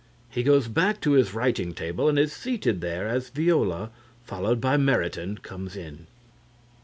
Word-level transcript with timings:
He 0.31 0.41
goes 0.41 0.67
back 0.67 0.99
to 1.01 1.11
his 1.11 1.35
writing 1.35 1.75
table 1.75 2.09
and 2.09 2.17
is 2.17 2.33
seated 2.33 2.81
there 2.81 3.07
as 3.07 3.29
VIOLA, 3.29 3.91
followed 4.23 4.59
by 4.59 4.75
MERITON, 4.75 5.43
comes 5.43 5.75
in.) 5.75 6.07